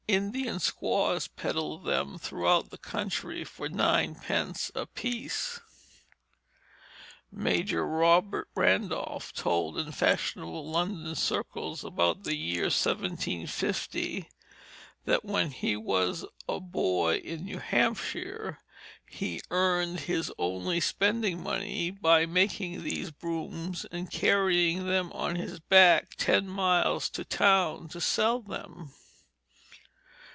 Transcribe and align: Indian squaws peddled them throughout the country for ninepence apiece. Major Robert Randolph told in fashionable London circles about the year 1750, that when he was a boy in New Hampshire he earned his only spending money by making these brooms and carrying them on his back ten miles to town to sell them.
Indian 0.07 0.59
squaws 0.59 1.29
peddled 1.29 1.85
them 1.85 2.17
throughout 2.19 2.69
the 2.69 2.77
country 2.77 3.45
for 3.45 3.69
ninepence 3.69 4.69
apiece. 4.75 5.61
Major 7.31 7.87
Robert 7.87 8.49
Randolph 8.53 9.31
told 9.31 9.77
in 9.77 9.93
fashionable 9.93 10.69
London 10.69 11.15
circles 11.15 11.85
about 11.85 12.25
the 12.25 12.35
year 12.35 12.63
1750, 12.63 14.27
that 15.05 15.23
when 15.23 15.51
he 15.51 15.77
was 15.77 16.25
a 16.49 16.59
boy 16.59 17.15
in 17.15 17.45
New 17.45 17.59
Hampshire 17.59 18.59
he 19.09 19.39
earned 19.49 20.01
his 20.01 20.29
only 20.37 20.81
spending 20.81 21.41
money 21.41 21.89
by 21.89 22.25
making 22.25 22.83
these 22.83 23.11
brooms 23.11 23.85
and 23.93 24.11
carrying 24.11 24.87
them 24.87 25.13
on 25.13 25.37
his 25.37 25.61
back 25.61 26.15
ten 26.17 26.49
miles 26.49 27.07
to 27.11 27.23
town 27.23 27.87
to 27.87 28.01
sell 28.01 28.41
them. 28.41 28.91